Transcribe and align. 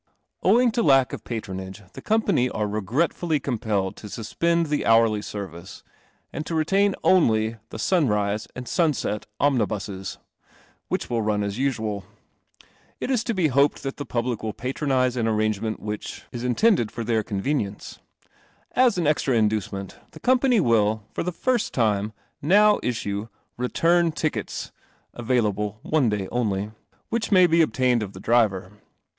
Owing 0.41 0.71
to 0.71 0.81
lack 0.81 1.13
of 1.13 1.23
patronage 1.23 1.83
the 1.93 2.01
Company 2.01 2.49
are 2.49 2.65
rettullv 2.65 3.31
i 3.33 3.47
om 3.47 3.59
pel 3.59 3.85
led 3.85 3.95
to 3.97 4.09
Suspend 4.09 4.65
the 4.65 4.83
hourly 4.83 5.21
ser 5.21 5.45
vice, 5.45 5.83
and 6.33 6.43
t<> 6.43 6.55
retain 6.57 6.95
only 7.03 7.57
the 7.69 7.75
i 8.55 8.61
Sunset 8.63 9.27
Omnibm 9.39 10.17
hich 10.89 11.07
will 11.07 11.21
run. 11.21 11.41
ial. 11.41 12.03
[t 12.99 13.13
is 13.13 13.23
ped 13.23 13.83
that 13.83 13.97
the 13.97 14.05
public 14.07 14.41
will 14.41 14.53
pat: 14.53 14.81
an 14.81 15.27
arrangement 15.27 15.77
w 15.77 15.93
Inch 15.93 16.21
57 16.31 16.31
THE 16.31 16.31
CELESTIAL 16.31 16.31
OMNIBUS 16.31 16.35
is 16.35 16.43
intended 16.83 16.91
for 16.91 17.03
their 17.03 17.21
convenience. 17.21 17.99
As 18.71 18.97
an 18.97 19.05
extra 19.05 19.35
inducement, 19.35 19.97
the 20.13 20.19
Company 20.19 20.59
will, 20.59 21.03
for 21.13 21.21
the 21.21 21.31
first 21.31 21.75
time, 21.75 22.13
now 22.41 22.79
issue 22.81 23.27
Return 23.55 24.11
Tickets! 24.11 24.71
(available 25.13 25.77
one 25.83 26.09
day 26.09 26.27
only), 26.31 26.71
which 27.09 27.31
may 27.31 27.45
be 27.45 27.61
obtained 27.61 28.01
of 28.01 28.13
the 28.13 28.19
driver. 28.19 28.71